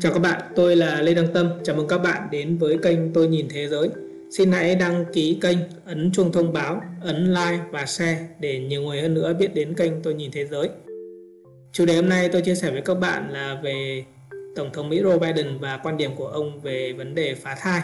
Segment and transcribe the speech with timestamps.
[0.00, 1.50] Chào các bạn, tôi là Lê Đăng Tâm.
[1.64, 3.88] Chào mừng các bạn đến với kênh Tôi Nhìn Thế Giới.
[4.30, 8.82] Xin hãy đăng ký kênh, ấn chuông thông báo, ấn like và share để nhiều
[8.82, 10.68] người hơn nữa biết đến kênh Tôi Nhìn Thế Giới.
[11.72, 14.04] Chủ đề hôm nay tôi chia sẻ với các bạn là về
[14.56, 17.80] Tổng thống Mỹ Joe Biden và quan điểm của ông về vấn đề phá thai.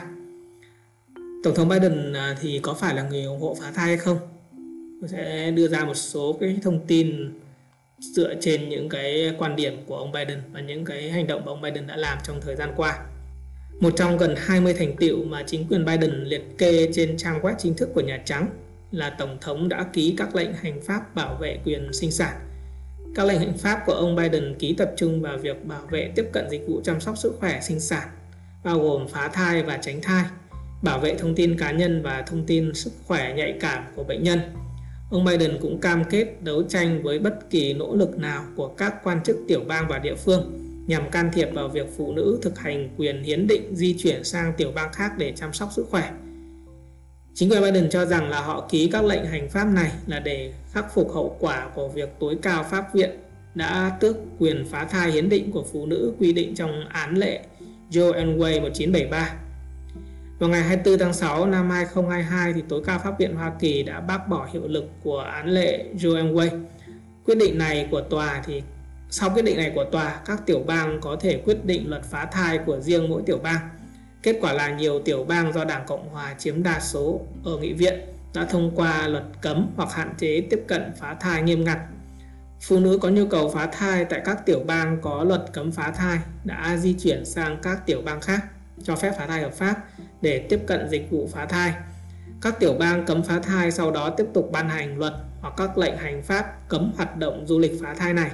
[1.45, 4.19] Tổng thống Biden à, thì có phải là người ủng hộ phá thai hay không?
[5.01, 7.31] Tôi sẽ đưa ra một số cái thông tin
[8.13, 11.53] dựa trên những cái quan điểm của ông Biden và những cái hành động mà
[11.53, 12.99] ông Biden đã làm trong thời gian qua.
[13.81, 17.54] Một trong gần 20 thành tựu mà chính quyền Biden liệt kê trên trang web
[17.59, 18.48] chính thức của Nhà Trắng
[18.90, 22.36] là Tổng thống đã ký các lệnh hành pháp bảo vệ quyền sinh sản.
[23.14, 26.25] Các lệnh hành pháp của ông Biden ký tập trung vào việc bảo vệ tiếp
[26.32, 28.09] cận dịch vụ chăm sóc sức khỏe sinh sản,
[28.64, 30.25] bao gồm phá thai và tránh thai,
[30.82, 34.23] bảo vệ thông tin cá nhân và thông tin sức khỏe nhạy cảm của bệnh
[34.23, 34.41] nhân,
[35.14, 39.05] Ông Biden cũng cam kết đấu tranh với bất kỳ nỗ lực nào của các
[39.05, 40.53] quan chức tiểu bang và địa phương
[40.87, 44.53] nhằm can thiệp vào việc phụ nữ thực hành quyền hiến định di chuyển sang
[44.57, 46.11] tiểu bang khác để chăm sóc sức khỏe.
[47.35, 50.53] Chính quyền Biden cho rằng là họ ký các lệnh hành pháp này là để
[50.73, 53.11] khắc phục hậu quả của việc tối cao pháp viện
[53.55, 57.41] đã tước quyền phá thai hiến định của phụ nữ quy định trong án lệ
[57.91, 59.44] Joe and Way 1973
[60.39, 64.01] vào ngày 24 tháng 6 năm 2022 thì tối cao pháp viện Hoa Kỳ đã
[64.01, 66.65] bác bỏ hiệu lực của án lệ Roe v Wade.
[67.25, 68.63] Quyết định này của tòa thì
[69.11, 72.29] sau quyết định này của tòa, các tiểu bang có thể quyết định luật phá
[72.33, 73.69] thai của riêng mỗi tiểu bang.
[74.23, 77.73] Kết quả là nhiều tiểu bang do Đảng Cộng hòa chiếm đa số ở nghị
[77.73, 78.01] viện
[78.35, 81.79] đã thông qua luật cấm hoặc hạn chế tiếp cận phá thai nghiêm ngặt.
[82.61, 85.91] Phụ nữ có nhu cầu phá thai tại các tiểu bang có luật cấm phá
[85.91, 88.41] thai đã di chuyển sang các tiểu bang khác
[88.83, 89.84] cho phép phá thai hợp pháp
[90.20, 91.75] để tiếp cận dịch vụ phá thai.
[92.42, 95.78] Các tiểu bang cấm phá thai sau đó tiếp tục ban hành luật hoặc các
[95.78, 98.30] lệnh hành pháp cấm hoạt động du lịch phá thai này.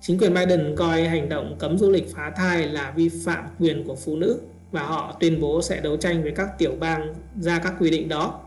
[0.00, 3.84] Chính quyền Biden coi hành động cấm du lịch phá thai là vi phạm quyền
[3.84, 4.40] của phụ nữ
[4.72, 8.08] và họ tuyên bố sẽ đấu tranh với các tiểu bang ra các quy định
[8.08, 8.40] đó.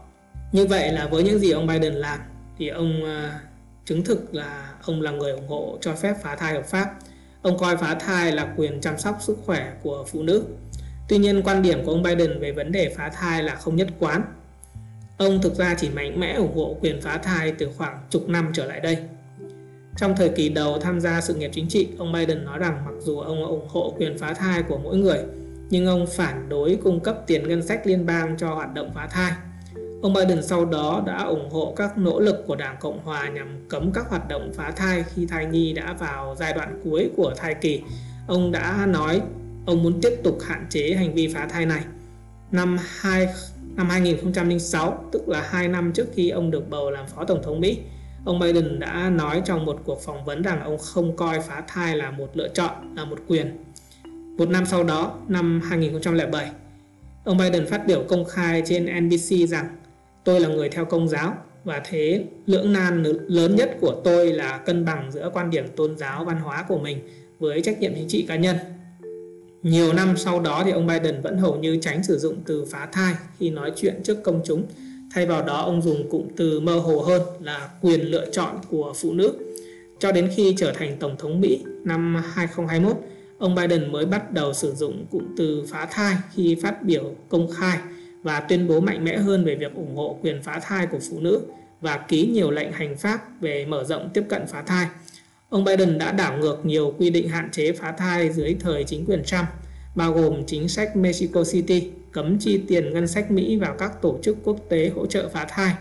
[0.52, 2.20] Như vậy là với những gì ông Biden làm
[2.58, 3.30] thì ông ờ,
[3.86, 6.94] chứng thực là ông là người ủng hộ cho phép phá thai hợp pháp.
[7.42, 10.44] Ông coi phá thai là quyền chăm sóc sức khỏe của phụ nữ
[11.08, 13.88] Tuy nhiên quan điểm của ông Biden về vấn đề phá thai là không nhất
[14.00, 14.22] quán.
[15.18, 18.52] Ông thực ra chỉ mạnh mẽ ủng hộ quyền phá thai từ khoảng chục năm
[18.54, 18.98] trở lại đây.
[19.98, 22.94] Trong thời kỳ đầu tham gia sự nghiệp chính trị, ông Biden nói rằng mặc
[23.00, 25.20] dù ông ủng hộ quyền phá thai của mỗi người,
[25.70, 29.08] nhưng ông phản đối cung cấp tiền ngân sách liên bang cho hoạt động phá
[29.12, 29.32] thai.
[30.02, 33.48] Ông Biden sau đó đã ủng hộ các nỗ lực của Đảng Cộng Hòa nhằm
[33.70, 37.34] cấm các hoạt động phá thai khi thai nhi đã vào giai đoạn cuối của
[37.38, 37.82] thai kỳ.
[38.28, 39.22] Ông đã nói
[39.66, 41.84] ông muốn tiếp tục hạn chế hành vi phá thai này.
[42.52, 43.28] Năm 2
[43.76, 47.60] năm 2006, tức là 2 năm trước khi ông được bầu làm phó tổng thống
[47.60, 47.80] Mỹ,
[48.26, 51.98] ông Biden đã nói trong một cuộc phỏng vấn rằng ông không coi phá thai
[51.98, 53.58] là một lựa chọn, là một quyền.
[54.38, 56.52] Một năm sau đó, năm 2007,
[57.24, 59.68] ông Biden phát biểu công khai trên NBC rằng
[60.24, 61.34] tôi là người theo công giáo
[61.64, 65.98] và thế lưỡng nan lớn nhất của tôi là cân bằng giữa quan điểm tôn
[65.98, 67.00] giáo văn hóa của mình
[67.40, 68.56] với trách nhiệm chính trị cá nhân
[69.66, 72.88] nhiều năm sau đó thì ông Biden vẫn hầu như tránh sử dụng từ phá
[72.92, 74.64] thai khi nói chuyện trước công chúng.
[75.14, 78.94] Thay vào đó ông dùng cụm từ mơ hồ hơn là quyền lựa chọn của
[78.96, 79.34] phụ nữ.
[80.00, 82.98] Cho đến khi trở thành Tổng thống Mỹ năm 2021,
[83.38, 87.52] ông Biden mới bắt đầu sử dụng cụm từ phá thai khi phát biểu công
[87.52, 87.80] khai
[88.24, 91.20] và tuyên bố mạnh mẽ hơn về việc ủng hộ quyền phá thai của phụ
[91.20, 91.42] nữ
[91.82, 94.86] và ký nhiều lệnh hành pháp về mở rộng tiếp cận phá thai.
[95.50, 99.06] Ông Biden đã đảo ngược nhiều quy định hạn chế phá thai dưới thời chính
[99.06, 99.46] quyền Trump,
[99.96, 104.20] bao gồm chính sách Mexico City cấm chi tiền ngân sách Mỹ vào các tổ
[104.24, 105.74] chức quốc tế hỗ trợ phá thai.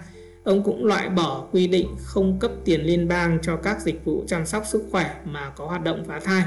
[0.45, 4.25] Ông cũng loại bỏ quy định không cấp tiền liên bang cho các dịch vụ
[4.27, 6.43] chăm sóc sức khỏe mà có hoạt động phá thai.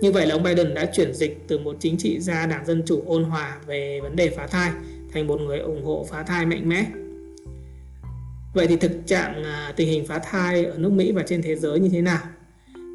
[0.00, 2.82] Như vậy là ông Biden đã chuyển dịch từ một chính trị gia đảng Dân
[2.86, 4.70] Chủ ôn hòa về vấn đề phá thai
[5.12, 6.86] thành một người ủng hộ phá thai mạnh mẽ.
[8.54, 11.56] Vậy thì thực trạng à, tình hình phá thai ở nước Mỹ và trên thế
[11.56, 12.20] giới như thế nào?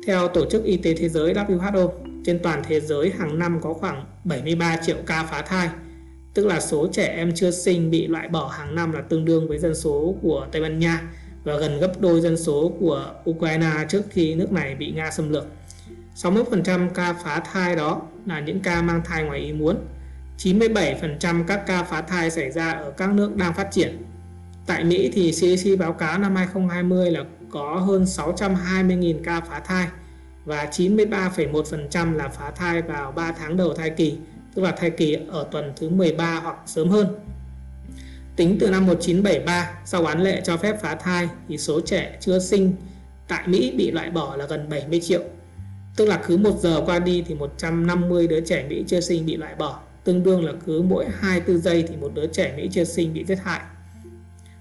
[0.05, 1.89] Theo Tổ chức Y tế Thế giới WHO,
[2.25, 5.69] trên toàn thế giới hàng năm có khoảng 73 triệu ca phá thai,
[6.33, 9.47] tức là số trẻ em chưa sinh bị loại bỏ hàng năm là tương đương
[9.47, 11.01] với dân số của Tây Ban Nha
[11.43, 15.29] và gần gấp đôi dân số của Ukraine trước khi nước này bị Nga xâm
[15.29, 15.45] lược.
[16.15, 19.77] 60% ca phá thai đó là những ca mang thai ngoài ý muốn.
[20.37, 24.01] 97% các ca phá thai xảy ra ở các nước đang phát triển.
[24.65, 27.23] Tại Mỹ thì CDC báo cáo năm 2020 là
[27.53, 29.87] có hơn 620.000 ca phá thai
[30.45, 34.17] và 93,1% là phá thai vào 3 tháng đầu thai kỳ,
[34.55, 37.07] tức là thai kỳ ở tuần thứ 13 hoặc sớm hơn.
[38.35, 42.39] Tính từ năm 1973, sau án lệ cho phép phá thai thì số trẻ chưa
[42.39, 42.73] sinh
[43.27, 45.23] tại Mỹ bị loại bỏ là gần 70 triệu.
[45.95, 49.37] Tức là cứ 1 giờ qua đi thì 150 đứa trẻ Mỹ chưa sinh bị
[49.37, 52.83] loại bỏ, tương đương là cứ mỗi 24 giây thì một đứa trẻ Mỹ chưa
[52.83, 53.61] sinh bị giết hại.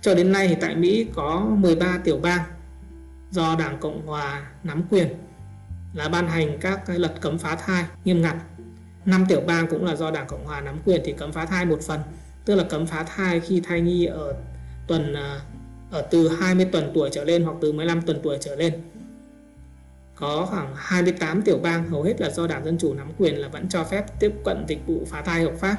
[0.03, 2.41] Cho đến nay thì tại Mỹ có 13 tiểu bang
[3.33, 5.09] do Đảng Cộng Hòa nắm quyền
[5.95, 8.37] là ban hành các cái luật cấm phá thai nghiêm ngặt.
[9.05, 11.65] Năm tiểu bang cũng là do Đảng Cộng Hòa nắm quyền thì cấm phá thai
[11.65, 12.01] một phần,
[12.45, 14.35] tức là cấm phá thai khi thai nhi ở
[14.87, 15.41] tuần à,
[15.91, 18.83] ở từ 20 tuần tuổi trở lên hoặc từ 15 tuần tuổi trở lên.
[20.15, 23.49] Có khoảng 28 tiểu bang hầu hết là do Đảng Dân Chủ nắm quyền là
[23.49, 25.77] vẫn cho phép tiếp cận dịch vụ phá thai hợp pháp.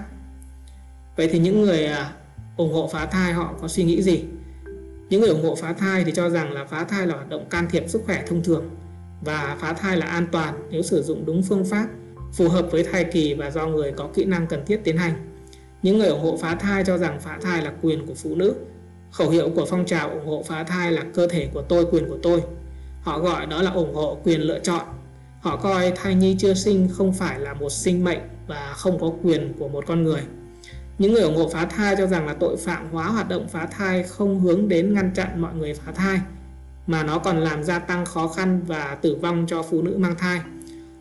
[1.15, 2.13] Vậy thì những người à,
[2.57, 4.25] ủng hộ phá thai họ có suy nghĩ gì?
[5.09, 7.45] Những người ủng hộ phá thai thì cho rằng là phá thai là hoạt động
[7.49, 8.69] can thiệp sức khỏe thông thường
[9.21, 11.87] và phá thai là an toàn nếu sử dụng đúng phương pháp,
[12.33, 15.13] phù hợp với thai kỳ và do người có kỹ năng cần thiết tiến hành.
[15.81, 18.55] Những người ủng hộ phá thai cho rằng phá thai là quyền của phụ nữ.
[19.11, 22.09] Khẩu hiệu của phong trào ủng hộ phá thai là cơ thể của tôi, quyền
[22.09, 22.41] của tôi.
[23.01, 24.85] Họ gọi đó là ủng hộ quyền lựa chọn.
[25.41, 29.11] Họ coi thai nhi chưa sinh không phải là một sinh mệnh và không có
[29.23, 30.21] quyền của một con người.
[30.97, 33.67] Những người ủng hộ phá thai cho rằng là tội phạm hóa hoạt động phá
[33.71, 36.19] thai không hướng đến ngăn chặn mọi người phá thai
[36.87, 40.15] mà nó còn làm gia tăng khó khăn và tử vong cho phụ nữ mang
[40.17, 40.41] thai.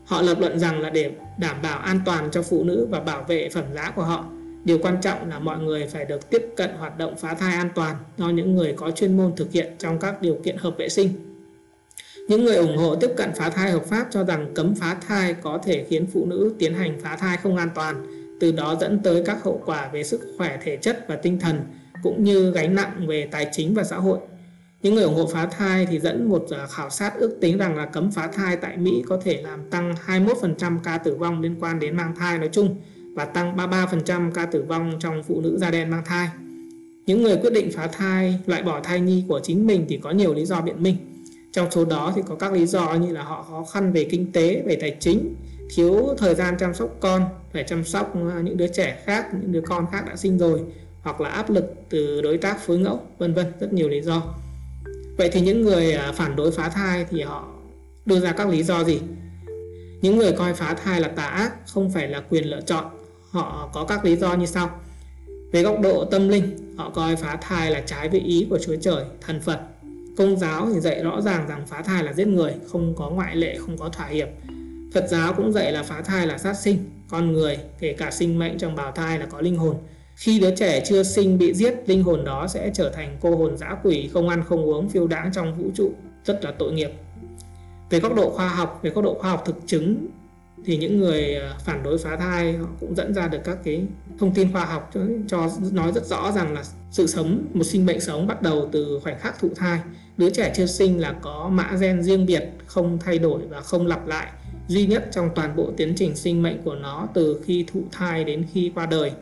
[0.05, 3.25] Họ lập luận rằng là để đảm bảo an toàn cho phụ nữ và bảo
[3.29, 4.25] vệ phẩm giá của họ,
[4.65, 7.69] điều quan trọng là mọi người phải được tiếp cận hoạt động phá thai an
[7.75, 10.89] toàn do những người có chuyên môn thực hiện trong các điều kiện hợp vệ
[10.89, 11.09] sinh.
[12.29, 15.35] Những người ủng hộ tiếp cận phá thai hợp pháp cho rằng cấm phá thai
[15.35, 18.07] có thể khiến phụ nữ tiến hành phá thai không an toàn,
[18.43, 21.61] từ đó dẫn tới các hậu quả về sức khỏe thể chất và tinh thần
[22.03, 24.19] cũng như gánh nặng về tài chính và xã hội.
[24.83, 27.77] Những người ủng hộ phá thai thì dẫn một à, khảo sát ước tính rằng
[27.77, 31.57] là cấm phá thai tại Mỹ có thể làm tăng 21% ca tử vong liên
[31.61, 32.77] quan đến mang thai nói chung
[33.15, 36.29] và tăng 33% ca tử vong trong phụ nữ da đen mang thai.
[37.07, 40.11] Những người quyết định phá thai, loại bỏ thai nhi của chính mình thì có
[40.11, 40.97] nhiều lý do biện minh.
[41.53, 44.33] Trong số đó thì có các lý do như là họ khó khăn về kinh
[44.33, 45.35] tế, về tài chính,
[45.75, 47.23] thiếu thời gian chăm sóc con,
[47.53, 50.61] phải chăm sóc ờ, những đứa trẻ khác, những đứa con khác đã sinh rồi,
[51.03, 54.23] hoặc là áp lực từ đối tác phối ngẫu, vân vân, rất nhiều lý do.
[55.17, 57.49] Vậy thì những người ờ, phản đối phá thai thì họ
[58.07, 59.01] đưa ra các lý do gì?
[60.03, 62.85] Những người coi phá thai là tà ác không phải là quyền lựa chọn.
[63.31, 64.81] Họ có các lý do như sau.
[65.53, 68.77] Về góc độ tâm linh, họ coi phá thai là trái với ý của Chúa
[68.81, 69.61] Trời, thần Phật.
[70.17, 73.37] Công giáo thì dạy rõ ràng rằng phá thai là giết người, không có ngoại
[73.37, 74.29] lệ, không có thỏa hiệp.
[74.95, 76.79] Phật giáo cũng dạy là phá thai là sát sinh,
[77.13, 79.77] con người, kể cả sinh mệnh trong bào thai là có linh hồn.
[80.17, 83.57] Khi đứa trẻ chưa sinh bị giết, linh hồn đó sẽ trở thành cô hồn
[83.57, 85.93] dã quỷ không ăn không uống phiêu đãng trong vũ trụ,
[86.25, 86.91] rất là tội nghiệp.
[87.91, 90.07] Về góc độ khoa học, về góc độ khoa học thực chứng
[90.65, 93.85] thì những người ờ, phản đối phá thai họ cũng dẫn ra được các cái
[94.19, 97.87] thông tin khoa học cho, cho nói rất rõ rằng là sự sống một sinh
[97.87, 99.79] mệnh sống bắt đầu từ khoảnh khắc thụ thai
[100.17, 103.87] đứa trẻ chưa sinh là có mã gen riêng biệt không thay đổi và không
[103.87, 104.27] lặp lại
[104.73, 108.25] duy nhất trong toàn bộ tiến trình sinh mệnh của nó từ khi thụ thai
[108.25, 109.13] đến khi qua đời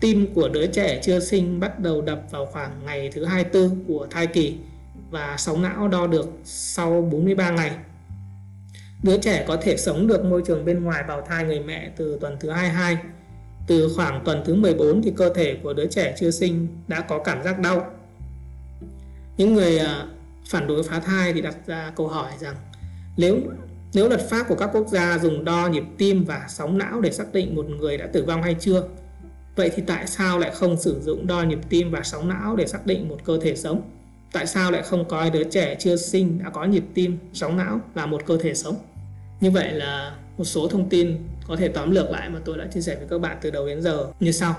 [0.00, 4.06] Tim của đứa trẻ chưa sinh bắt đầu đập vào khoảng ngày thứ 24 của
[4.10, 4.56] thai kỳ
[5.10, 7.70] và sóng não đo được sau 43 ngày.
[9.02, 12.18] Đứa trẻ có thể sống được môi trường bên ngoài bào thai người mẹ từ
[12.20, 12.96] tuần thứ 22.
[13.66, 17.18] Từ khoảng tuần thứ 14 thì cơ thể của đứa trẻ chưa sinh đã có
[17.18, 17.90] cảm giác đau.
[19.36, 20.06] Những người à,
[20.48, 22.56] phản đối phá thai thì đặt ra câu hỏi rằng,
[23.16, 23.40] nếu
[23.94, 27.12] nếu luật pháp của các quốc gia dùng đo nhịp tim và sóng não để
[27.12, 28.82] xác định một người đã tử vong hay chưa
[29.56, 32.66] Vậy thì tại sao lại không sử dụng đo nhịp tim và sóng não để
[32.66, 33.82] xác định một cơ thể sống?
[34.32, 37.80] Tại sao lại không coi đứa trẻ chưa sinh đã có nhịp tim, sóng não
[37.94, 38.76] là một cơ thể sống?
[39.40, 41.16] Như vậy là một số thông tin
[41.48, 43.66] có thể tóm lược lại mà tôi đã chia sẻ với các bạn từ đầu
[43.66, 44.54] đến giờ như sau.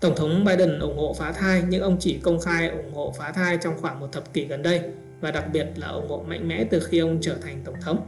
[0.00, 3.32] Tổng thống Biden ủng hộ phá thai nhưng ông chỉ công khai ủng hộ phá
[3.32, 4.80] thai trong khoảng một thập kỷ gần đây
[5.20, 8.06] và đặc biệt là ủng hộ mạnh mẽ từ khi ông trở thành tổng thống.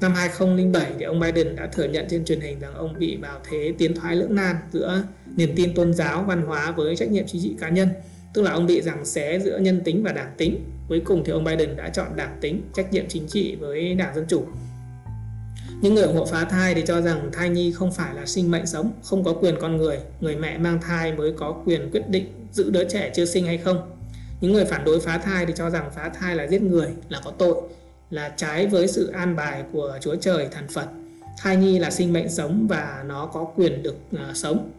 [0.00, 3.40] Năm 2007 thì ông Biden đã thừa nhận trên truyền hình rằng ông bị vào
[3.50, 5.02] thế tiến thoái lưỡng nan giữa
[5.36, 7.88] niềm tin tôn giáo, văn hóa với trách nhiệm chính trị cá nhân.
[8.34, 10.64] Tức là ông bị rằng xé giữa nhân tính và đảng tính.
[10.88, 14.14] Cuối cùng thì ông Biden đã chọn đảng tính, trách nhiệm chính trị với đảng
[14.14, 14.44] Dân Chủ.
[15.82, 18.50] Những người ủng hộ phá thai thì cho rằng thai nhi không phải là sinh
[18.50, 19.98] mệnh sống, không có quyền con người.
[20.20, 23.58] Người mẹ mang thai mới có quyền quyết định giữ đứa trẻ chưa sinh hay
[23.58, 23.90] không.
[24.40, 27.20] Những người phản đối phá thai thì cho rằng phá thai là giết người, là
[27.24, 27.54] có tội
[28.10, 30.86] là trái với sự an bài của Chúa Trời thần Phật.
[31.38, 34.70] Thai nhi là sinh mệnh sống và nó có quyền được uh, sống.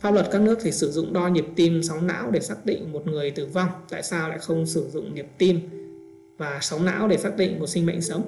[0.00, 2.92] Pháp luật các nước thì sử dụng đo nhịp tim sóng não để xác định
[2.92, 3.68] một người tử vong.
[3.90, 5.60] Tại sao lại không sử dụng nhịp tim
[6.36, 8.22] và sóng não để xác định một sinh mệnh sống?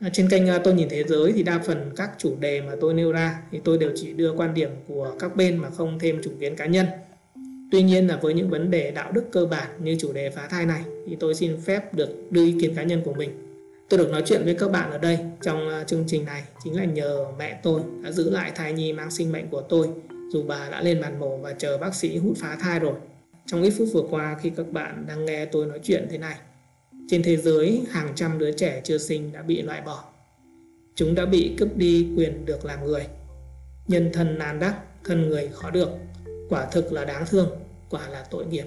[0.00, 2.72] À, trên kênh uh, tôi nhìn thế giới thì đa phần các chủ đề mà
[2.80, 5.98] tôi nêu ra thì tôi đều chỉ đưa quan điểm của các bên mà không
[5.98, 6.86] thêm chủ kiến cá nhân.
[7.70, 10.46] Tuy nhiên là với những vấn đề đạo đức cơ bản như chủ đề phá
[10.50, 13.30] thai này thì tôi xin phép được đưa ý kiến cá nhân của mình
[13.88, 16.76] Tôi được nói chuyện với các bạn ở đây trong ờ, chương trình này chính
[16.76, 19.88] là nhờ mẹ tôi đã giữ lại thai nhi mang sinh mệnh của tôi
[20.34, 22.94] dù bà đã lên bàn mổ và chờ bác sĩ hút phá thai rồi.
[23.46, 26.36] Trong ít phút vừa qua khi các bạn đang nghe tôi nói chuyện thế này,
[27.08, 30.04] trên thế giới hàng trăm đứa trẻ chưa sinh đã bị loại bỏ.
[30.94, 33.06] Chúng đã bị cướp đi quyền được làm người.
[33.86, 35.88] Nhân thân nan đắc, thân người khó được.
[36.48, 37.50] Quả thực là đáng thương,
[37.90, 38.66] quả là tội nghiệp.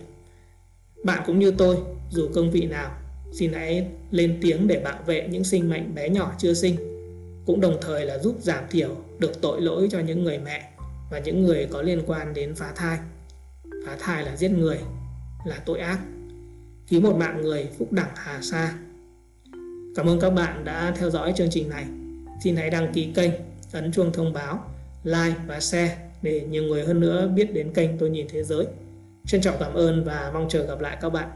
[1.03, 1.77] Bạn cũng như tôi,
[2.11, 2.97] dù công vị nào,
[3.31, 6.75] xin hãy lên tiếng để bảo vệ những sinh mệnh bé nhỏ chưa sinh,
[7.45, 10.69] cũng đồng thời là giúp giảm thiểu được tội lỗi cho những người mẹ
[11.11, 12.97] và những người có liên quan đến phá thai.
[13.85, 14.77] Phá thai là giết người,
[15.45, 15.99] là tội ác.
[16.89, 18.73] Cứu một mạng người phúc đẳng hà sa.
[19.95, 21.85] Cảm ơn các bạn đã theo dõi chương trình này.
[22.43, 23.31] Xin hãy đăng ký kênh,
[23.71, 24.71] ấn chuông thông báo,
[25.03, 28.65] like và share để nhiều người hơn nữa biết đến kênh Tôi Nhìn Thế Giới.
[29.27, 31.29] Trân trọng cảm ơn và mong chờ gặp lại các bạn.